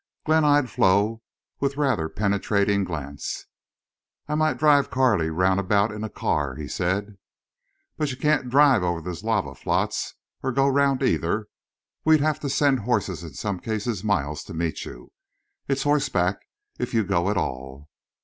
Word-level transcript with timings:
Glenn 0.25 0.43
eyed 0.43 0.67
Flo 0.67 1.21
with 1.59 1.77
rather 1.77 2.09
penetrating 2.09 2.83
glance. 2.83 3.45
"I 4.27 4.33
might 4.33 4.57
drive 4.57 4.89
Carley 4.89 5.29
round 5.29 5.59
about 5.59 5.91
in 5.91 6.01
the 6.01 6.09
car," 6.09 6.55
he 6.55 6.67
said. 6.67 7.19
"But 7.97 8.09
you 8.09 8.17
can't 8.17 8.49
drive 8.49 8.81
over 8.81 8.99
those 8.99 9.23
lava 9.23 9.53
flats, 9.53 10.15
or 10.41 10.51
go 10.51 10.67
round, 10.67 11.03
either. 11.03 11.49
We'd 12.03 12.19
have 12.19 12.39
to 12.39 12.49
send 12.49 12.79
horses 12.79 13.23
in 13.23 13.35
some 13.35 13.59
cases 13.59 14.03
miles 14.03 14.43
to 14.45 14.55
meet 14.55 14.85
you. 14.85 15.11
It's 15.67 15.83
horseback 15.83 16.47
if 16.79 16.95
you 16.95 17.03
go 17.03 17.29
at 17.29 17.37
all." 17.37 17.87